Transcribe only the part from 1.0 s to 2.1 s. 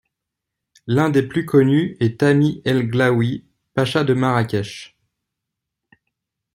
des plus connus